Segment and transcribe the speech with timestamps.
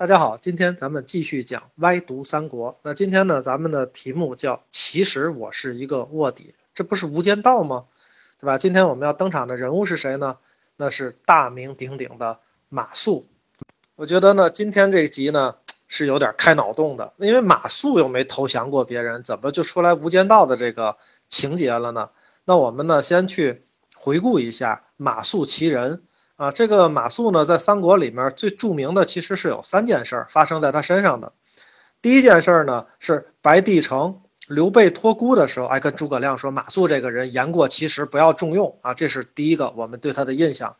[0.00, 2.80] 大家好，今天咱们继续讲歪读三国。
[2.84, 7.84] 那今天呢，咱们的题目叫“其实我是一个卧底”，这不是无间道吗？
[8.38, 8.56] 对吧？
[8.56, 10.38] 今天我们要登场的人物是谁呢？
[10.78, 12.40] 那是大名鼎鼎的
[12.70, 13.24] 马谡。
[13.96, 20.96] 我觉得呢，今天这集呢是有点开脑洞的，因为马谡又没投降过别人，怎么就出来无间道的这个
[21.28, 22.08] 情节了呢？
[22.46, 23.64] 那我们呢，先去
[23.94, 26.02] 回顾一下马谡其人。
[26.40, 31.34] 啊，这个马谡呢，在三国里面最著名的其实是有三件事儿发生在他身上的。
[32.00, 40.74] 第一件事儿呢，是白帝城刘备托孤的时候，哎，跟诸葛亮说马谡这个人言过其实，不要重用啊，这是第一个我们对他的印象。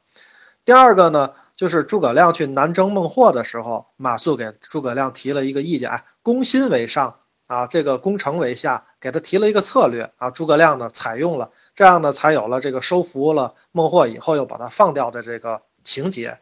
[0.65, 7.17] 第二个呢，就是诸葛亮去南征孟获的时候，马谡给诸葛亮提了一个意见，哎，攻心为上。
[7.51, 10.31] 啊，这个攻城为下，给他提了一个策略啊。
[10.31, 16.39] 诸葛亮呢采用了，这样呢才有了这个收服了孟获以后又把他放掉的这个情节。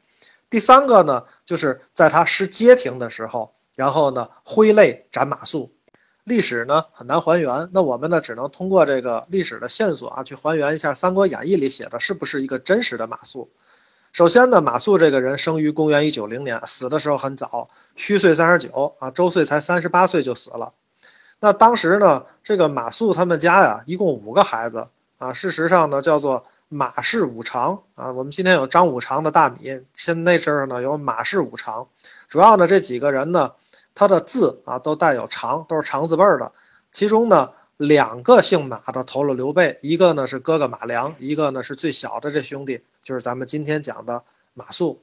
[0.50, 5.70] 第三个呢，就是在他失街亭的时候，然后呢挥泪斩马谡。
[6.24, 13.48] 历史呢很难还原，那我们呢只能通过这个历史的线索啊去还原一下《三国演义》里写的是不是一个真实的马谡。
[14.12, 20.74] 首先呢，马谡这个人生于公元一九零年，死的时候很早，虚岁三十九啊，周岁才三十八岁就死了。
[21.40, 25.32] 那当时呢，这个马谡他们家呀，一共五个孩子啊。
[25.32, 28.12] 事实上呢，叫做马氏五常啊。
[28.12, 31.86] 我们今天有张五常的大米，现那时候呢有马氏五常。
[32.26, 33.52] 主要呢这几个人呢，
[33.94, 36.52] 他的字啊都带有常，都是常字辈的。
[36.90, 44.96] 其中呢，两个姓马的投了刘备，一个呢是哥哥马良，一个呢是最小的这兄弟，就是咱们今天讲的马谡。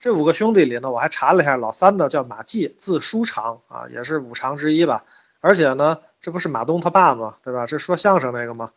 [0.00, 5.04] 这五个兄弟里呢，我还查了一下，老三呢叫马季，字叔常啊，也是五常之一吧。
[5.40, 7.36] 而且呢，这不是马东他爸吗？
[7.42, 7.66] 对吧？
[7.66, 8.70] 这说相声那个吗？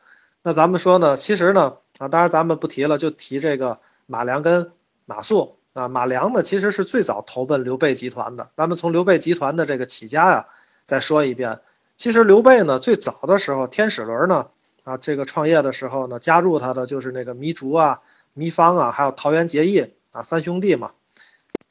[0.43, 4.71] 那咱们说呢，其实呢，啊，当然咱们不提了，就提这个马良跟
[5.05, 5.87] 马谡啊。
[5.87, 8.49] 马良呢，其实是最早投奔刘备集团的。
[8.55, 10.47] 咱们从刘备集团的这个起家呀，
[10.85, 11.59] 再说一遍。
[11.95, 14.47] 其实刘备呢，最早的时候，天使轮呢，
[14.83, 18.01] 啊，这个创业的时候呢，加入他的就是那个糜竺啊、
[18.35, 20.91] 糜芳啊，还有桃园结义啊，三兄弟嘛。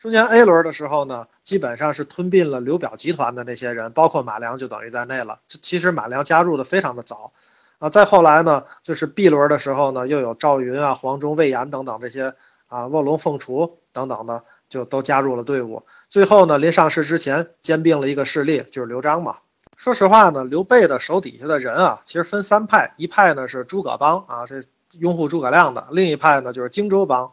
[0.01, 5.39] 中间 A 轮的时候呢，基本上是吞并了刘表集团的那些人，包括马良就等于在内了。
[5.47, 7.31] 其实马良加入的非常的早，
[7.79, 12.35] 啊，再后来呢，就是 B 轮的时候呢，又有赵云啊、黄忠、魏延等等这些
[12.69, 15.83] 啊，卧龙凤雏等等的，就都加入了队伍。
[16.09, 19.37] 最后呢，临上市之前兼并了一个势力，就是刘璋嘛。
[19.77, 24.63] 说实话呢，刘备的手底下的人啊，其实分三派，一派呢是诸葛帮啊，这
[24.99, 27.31] 拥护诸葛亮的；另一派呢就是荆州帮。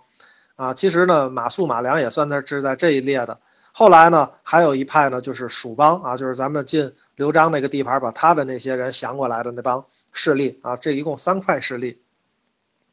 [0.58, 3.40] 啊，其实呢，马谡、马良也算在是在这一列的。
[3.72, 10.76] 后来呢，还有一派呢，就是蜀邦啊，就是咱们进刘璋那个地盘，把他的那些人降过来的那帮势力啊。
[10.76, 12.02] 这一共三块势力。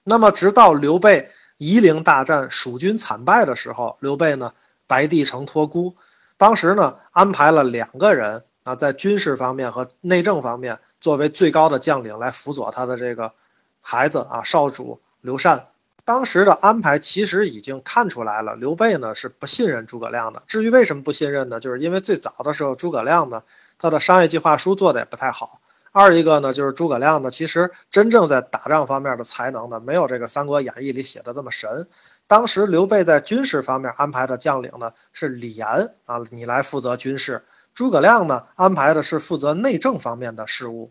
[0.05, 4.53] 那么，直到刘备夷陵大战，蜀军惨败的时候，刘备呢，
[4.87, 5.97] 白帝城托孤，
[6.37, 13.33] 当时呢，安排了两个人啊，在军事方面和内政方面作为最高的将领来辅佐他的这个
[13.81, 15.69] 孩子啊，少主刘禅。
[16.05, 20.43] 当时的安排其实已经看出来了，刘备呢是不信任诸葛亮的。
[20.47, 21.59] 至于为什么不信任呢？
[21.59, 23.43] 就是因为最早的时候，诸葛亮呢
[23.79, 25.61] 他的商业计划书做的也不太好。
[25.93, 31.87] 二一个呢，就是诸葛亮呢其实真正在打仗方面的才能呢，没有这个《三国演义》里写的这么神。
[32.27, 35.67] 当时刘备在军事方面安排的将领呢是李严
[36.05, 37.39] 啊，你来负责军事；
[37.73, 40.91] 诸葛亮呢安排的是负责内政方面的事务。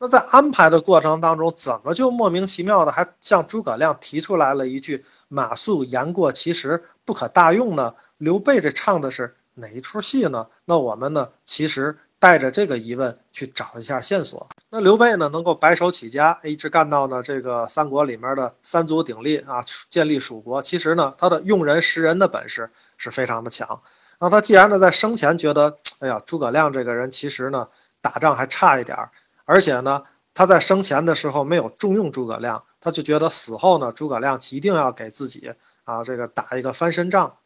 [0.00, 7.94] 那在安排的过程当中，怎么就莫名其妙的还向诸葛亮提出来了一句“马谡言过其实，不可大用”呢？
[8.18, 10.46] 刘备这唱的是哪一出戏呢？
[10.66, 14.48] 那我们呢，其实带着这个疑问去找一下线索。
[14.70, 20.62] 那刘备呢，能够白手起家，一直干到呢这个三国里面的三足鼎立啊，建立蜀国。
[20.62, 23.80] 其实呢，他的用人识人的本事是非常的强。
[24.20, 27.66] 那他既然呢在生前觉得，哎呀，诸葛亮这个人其实呢
[28.00, 29.10] 打仗还差一点儿。
[29.48, 30.02] 而且呢，
[30.34, 35.54] 他在生前的时候没有重用诸葛亮，他就觉得死后呢，诸葛亮一定要给自己
[35.84, 37.38] 啊这个打一个翻身仗。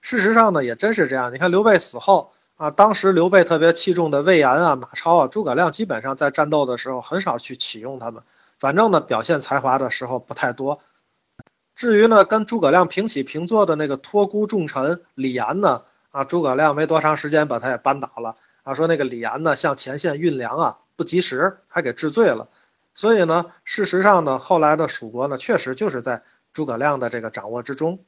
[0.00, 1.34] 事实上呢，也真是这样。
[1.34, 8.22] 你看刘备死后啊，当时刘备特别器重的魏延啊、马超啊，诸葛亮基本上在战斗的时候很少去启用他们，
[8.56, 10.78] 反正呢表现才华的时候不太多。
[11.74, 15.82] 至于呢跟诸葛亮平起平坐的那个托孤重臣李严呢，
[16.12, 20.78] 啊诸葛亮没多长时间把他也扳倒了啊，说那个李严呢向前线运粮啊。
[21.00, 22.46] 不及时，还给治罪了，
[22.92, 27.98] 所以呢，事实上呢，后来的蜀国呢，确实就是在诸葛亮的这个掌握之中。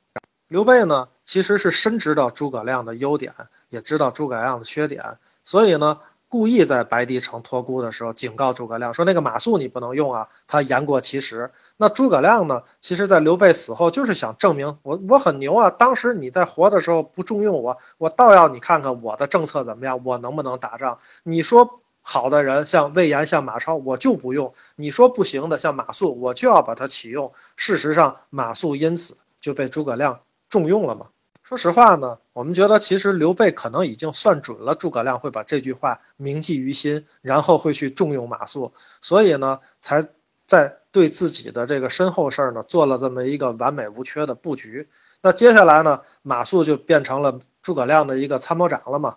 [0.48, 3.32] 刘备呢，其实是深知道诸葛亮的优点，
[3.70, 5.02] 也知道诸葛亮的缺点，
[5.42, 12.62] 所以呢，故意在白帝城托孤的时候警告诸葛亮说：“那个马谡你不能用啊，他言过其实。”那诸葛亮呢？
[12.78, 15.70] 其实，在刘备死后，就是想证明我我很牛啊！
[15.70, 20.98] 当时你在活的时候不重用我，我倒要你看看我的政策怎么样，我能不能打仗？
[21.22, 27.32] 你说好的人像魏延、像马超，我就不用；你说不行的像马谡，我就要把他启用。
[27.56, 31.06] 事实上，马谡因此就被诸葛亮重用了嘛。
[31.42, 38.70] 说实话呢，我们觉得其实刘备可能已经算准了诸葛亮会把这句话铭记于心，然后会去重用马谡，
[39.00, 40.04] 所以呢，才
[40.46, 44.88] 在对自己的这个身后事儿呢做了这么一个完美无缺的布局。
[45.22, 49.16] 那接下来呢，马谡就变成了诸葛亮的一个参谋长了嘛。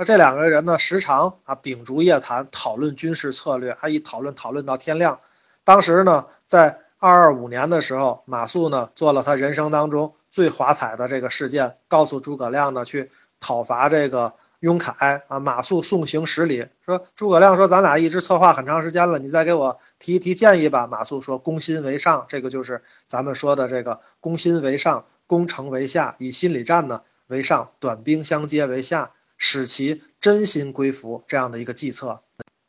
[0.00, 5.18] 那这两个人呢，时常啊秉烛夜谈，讨论军事策略，啊一讨论讨论到天亮。
[5.64, 10.14] 当时呢，在二二五年的时候，马谡呢做了他人生当中。
[10.30, 13.10] 最华彩的这个事件，告诉诸葛亮呢，去
[13.40, 15.40] 讨伐这个雍凯啊。
[15.40, 32.20] 马谡送行十里，说诸葛亮说：“咱俩一直策划很长时间了，你再给我提一提建议吧。”马谡说：“攻心为上，这个就是咱们说的这个攻心为上，攻城为下，以心理战呢为上，短兵相接为下，使其真心归服这样的一个计策。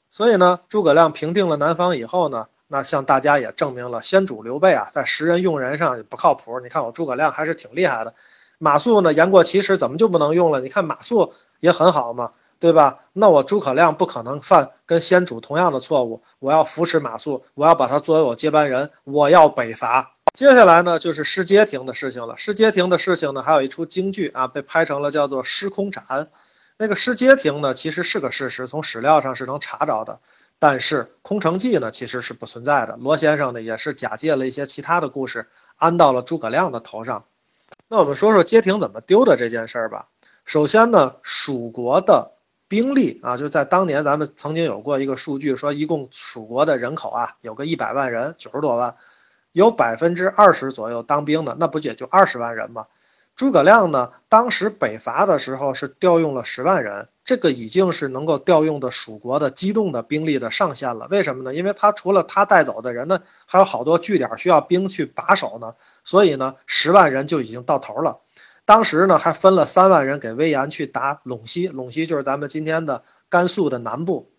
[0.10, 2.46] 所以呢，诸葛亮平定了南方以后呢。
[2.72, 6.60] 那向大家也证明了先主刘备啊，在识人用人上也不靠谱。
[6.60, 8.14] 你看我诸葛亮还是挺厉害的。
[8.60, 10.62] 马谡呢，言过其实，怎么就不能用了？
[10.62, 11.32] 你看马谡
[11.62, 13.00] 也很好嘛，对吧？
[13.14, 16.22] 那我诸葛亮不可能犯跟先主同样的错误。
[16.38, 20.18] 我要扶持马谡，我要把他作为我接班人，我要北伐。
[20.36, 22.38] 接下来呢，就是失街亭的事情了。
[22.38, 26.04] 失街亭的事情呢，还有一出京剧啊，被拍成了叫做《失空斩》。
[26.82, 30.22] 那个失街亭呢，其实是个事实，从史料上是能查着的。
[30.60, 32.96] 但是空城计呢，其实是不存在的。
[32.96, 37.26] 罗先生呢，也是假借了一些其他的故事，安到了诸葛亮的头上。
[37.90, 40.08] 那我们说说街亭怎么丢的这件事儿吧。
[40.46, 42.32] 首先呢，蜀国的
[42.70, 48.96] 兵力啊，就在当年咱们曾经有过一个数据，说一共蜀国的人口啊，有个一百万人，九十多万，
[49.52, 52.86] 有百分之二十左右当兵的，那不也就二十万人吗？
[53.40, 57.08] 诸葛亮呢，当时北伐的时候是调用了十万人。
[57.24, 61.08] 这个已经是能够调用的蜀国的机动的兵力的上限了。
[61.10, 61.56] 为什么呢？
[61.56, 65.74] 因为他除了他带走的人呢，还有好多据点需要兵去把守呢。
[66.04, 68.20] 所以呢，十万人就已经到头了。
[68.66, 71.70] 当时呢，还分了三万人给魏延去打陇西。
[71.70, 74.30] 陇西就是咱们今天的甘肃的南部。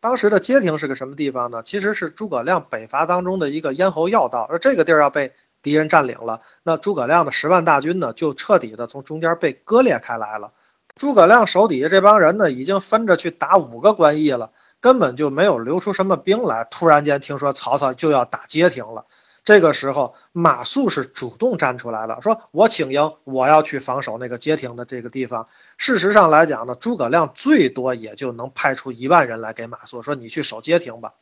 [0.00, 1.62] 当时的街亭是个什么地方呢？
[1.62, 4.46] 其实是诸葛亮北伐当中的一个咽喉要道。
[4.50, 10.52] 而这个地儿要被敌人占领了，那诸葛亮的十万大军呢，就彻底的从中间被割裂开来了。
[10.96, 16.66] 诸葛亮手底下这帮人呢，已经分着去打五个关隘了，根本就没有留出什么兵来。
[16.70, 19.06] 突然间听说曹操就要打街亭了，
[19.42, 25.46] 这个时候马谡是主动站出来了，说我请缨，我要去防守那个街亭的这个地方。
[25.78, 31.12] 事实上来讲呢，诸葛亮最多也就能派出一万人来给马谡，说你去守街亭吧。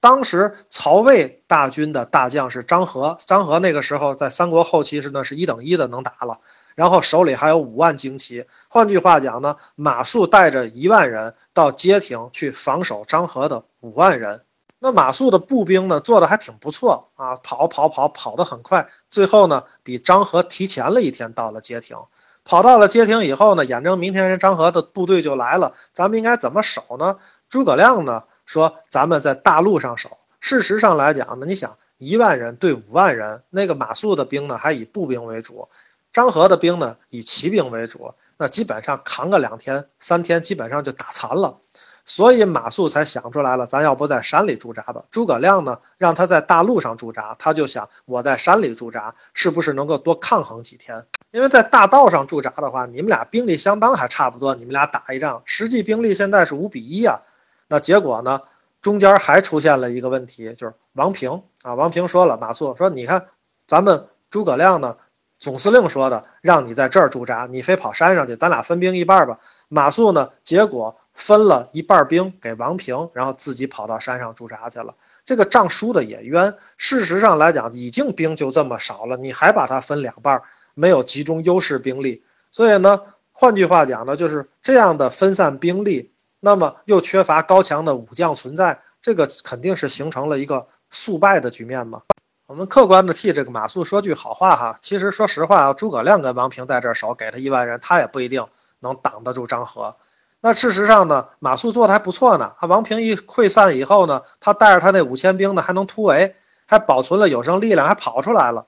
[0.00, 6.38] 当时曹魏大军的大将是张合，张合那个时候在三国后期是呢是一等一的能打了。
[6.76, 14.42] 然后手里还有五万精骑，换句话讲呢，马谡带着一万人到街亭去防守张合的五万人。
[14.78, 21.96] 那马谡的步兵呢，做的还挺不错啊，跑跑跑跑得很快，最后呢比张合提前了一天到了街亭。
[22.44, 27.16] 跑到了街亭以后呢，眼睁明天人张合的部队就来了，咱们应该怎么守呢？
[27.48, 30.08] 诸葛亮呢说，咱们在大路上守。
[30.40, 35.68] 事实上来讲呢，你想一万人对五万人，那个马谡的兵呢还以步兵为主。
[36.10, 41.58] 张合的兵呢，以骑兵为主，那基本上扛个两天、三天，基本上就打残了。
[42.06, 45.04] 所以马谡才想出来了，咱要不在山里驻扎吧？
[45.10, 51.04] 诸葛亮呢，让他在大路上驻扎，他就想我在山里驻扎，是不是能够多抗衡几天？
[51.32, 57.20] 因为在大道上驻扎的话，你们俩兵力相当，还差不多，你们俩打一仗，实际兵力现在是五比一啊。
[57.68, 58.40] 那结果呢，
[58.80, 63.28] 中间还出现了一个问题，就是王平啊，王平说了，马谡说，你看
[63.66, 64.96] 咱们诸葛亮呢。
[65.40, 69.38] 总司令说的，让你在这儿驻扎，你非跑山上去，咱俩分兵一半吧。
[69.68, 74.96] 马谡呢，结果分了一半兵给王平，然后自己跑到山上驻扎去了。
[75.24, 76.52] 这个仗输的也冤。
[76.76, 80.42] 事实上来讲，已经兵就这么少了，你还把它分两半，
[80.74, 82.24] 没有集中优势兵力。
[82.50, 92.02] 所以呢，换句话讲呢，就是这样的分散兵力，那么又缺乏高强的武将存在，这个肯定是形成了一个速败的局面嘛。
[92.46, 98.46] 我们客观的替这个马谡说句好话哈，其实说实话啊，诸葛亮跟王平在这守，给他一万人，他也不一定
[98.80, 99.96] 能挡得住张合。
[100.40, 102.54] 那事实上呢，马谡做的还不错呢。
[102.58, 108.64] 他王平一溃散以后呢，他带着他那五千兵呢，还能突围，还保存了有生力量，还跑出来了。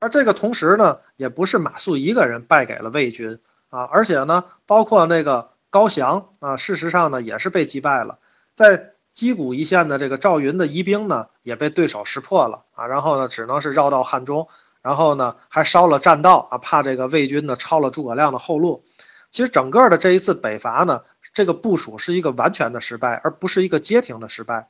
[0.00, 3.38] 而这个同时呢，也不是马谡一个人败给了魏军
[3.70, 8.20] 啊，而且呢，包括那个高翔啊，事实上呢也是被击败了，
[8.54, 14.46] 在击鼓一线的这个赵云的疑兵呢也被对手识破了啊，然后呢只能是绕到汉中，
[14.82, 18.84] 然后呢还烧了栈道啊，怕这个魏军呢抄了诸葛亮的后路。
[19.32, 21.00] 其实整个的这一次北伐呢，
[21.32, 24.68] 这个部署是一个完全的失败，而不是一个街亭的失败。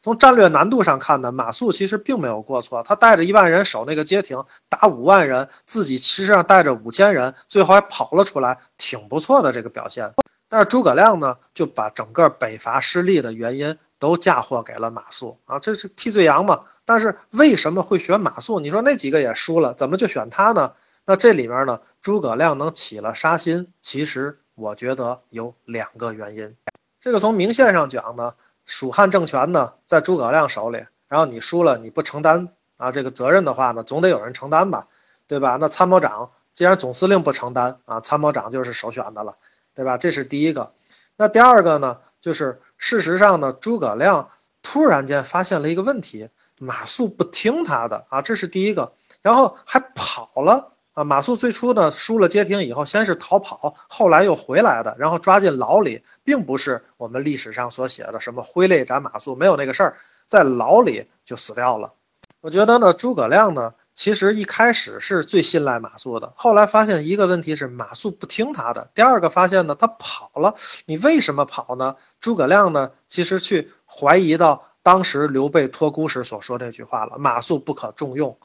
[0.00, 10.08] 从战略难度上看呢，马谡其实并没有过错，他带着一万人守那个街亭，打五万人，自己其实上带着五千人，最后还跑了出来，挺不错的这个表现。
[10.54, 16.60] 但是诸葛亮呢，就把整个北伐失利的原因都嫁祸给了马谡啊，这是替罪羊嘛。
[16.84, 18.60] 但是为什么会选马谡？
[18.60, 20.70] 你说那几个也输了，怎么就选他呢？
[21.06, 26.56] 那这里面呢，诸葛亮能起了杀心，其实我觉得有两个原因。
[27.00, 28.34] 这个从明线上讲呢，
[28.64, 34.86] 蜀汉政权呢在诸葛亮手里，然后你输了，你不承担啊这个责任的话呢，总得有人承担吧，
[35.26, 35.58] 对吧？
[35.60, 39.36] 那参谋长既然总司令不承担啊，参谋长就是首选的了，
[39.74, 39.98] 对吧？
[39.98, 40.72] 这是第一个。
[41.16, 44.30] 那第二个呢，就是事实上呢，诸葛亮
[44.62, 46.28] 突然间发现了一个问题，
[46.58, 50.70] 马谡不听他的啊，这是第一个，然后还跑了。
[50.94, 59.96] 啊，马谡最初呢输了街亭以后，先是逃跑，后来又回来的，然后抓进牢里，并不是我们历史上所写的什么挥泪斩马谡，没有那个事儿，
[60.28, 61.92] 在牢里就死掉了。
[62.40, 70.54] 我觉得呢，诸葛亮呢，其实一开始是最信赖马谡的，后来发现一个问题是马谡不听他的，第二个发现呢，他跑了，
[70.86, 71.94] 你为什么跑呢？
[72.18, 78.36] 诸葛亮呢，其实去怀疑到当时刘备托孤时所说那句话了，马谡不可重用。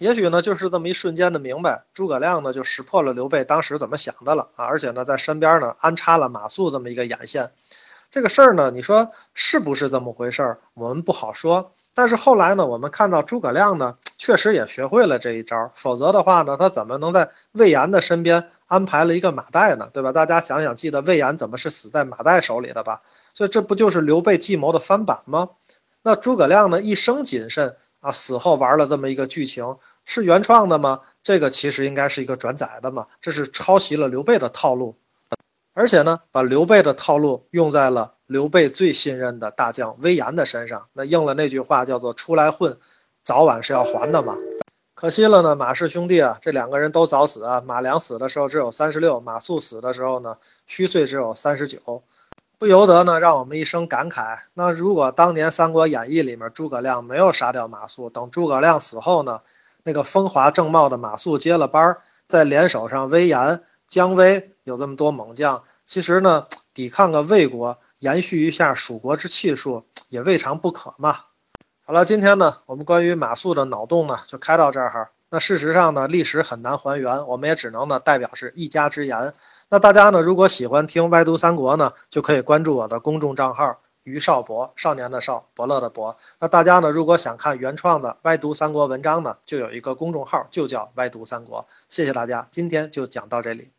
[0.00, 4.64] 也许呢，就是这么一瞬间的明白，诸葛亮呢就识破了刘备当时怎么想的了啊！
[4.64, 7.52] 而且呢，在身边呢安插了马谡这么一个眼线，
[8.14, 10.60] 这个事儿呢，你说是不是这么回事儿？
[10.74, 11.72] 我们不好说。
[11.92, 19.90] 但是后来呢，我们看到诸葛亮呢，确实也学会了这一招，否则的话呢，他怎么能在魏延的身边安排了一个马岱呢？
[19.92, 20.12] 对吧？
[20.12, 23.02] 大家想想，记得魏延怎么是死在马岱手里的吧？
[23.34, 25.48] 所以这不就是刘备计谋的翻版吗？
[26.04, 27.74] 那诸葛亮呢，一生谨慎。
[27.98, 31.00] 啊，死后玩了这么一个剧情，是原创的吗？
[31.22, 34.98] 这个其实应该是一个转载的嘛，这是抄袭了刘备的套路，
[35.74, 42.78] 而且呢，把刘备的套路用在了刘备最信任的大将魏延的身上，那应了那句话叫做“出来混，
[43.20, 44.36] 早晚是要还的嘛”。
[44.94, 47.60] 可惜了呢，马氏兄弟啊，这两个人都早死啊。
[47.66, 52.04] 马良死的时候只有三十六，马谡死的时候呢，虚岁只有三十九。
[52.56, 54.38] 不由得呢，让我们一声感慨。
[54.54, 59.40] 那如果当年《三国演义》里面诸葛亮没有杀掉马谡，等诸葛亮死后呢，
[59.82, 63.60] 那个风华正茂的马谡接了班儿，在联手上威严、
[63.94, 71.26] 姜维有这么多猛将，其实呢，抵抗个魏国，延续一下蜀国之气数，也未尝不可嘛。
[71.84, 75.12] 好了，今天呢，我们关于马谡的脑洞呢，就开到这儿哈。
[75.30, 79.32] 那事实上呢，历史很难还原，我们也只能呢，代表是一家之言。
[79.68, 86.16] 那大家呢，如果喜欢听歪读三国呢，就可以关注我的公众账号于少博，少年的少，伯乐的伯。
[86.40, 91.68] 那大家呢，如果想看原创的歪读三国文章呢，就有一个公众号，就叫歪读三国。
[91.88, 93.73] 谢谢大家，今天就讲到这里。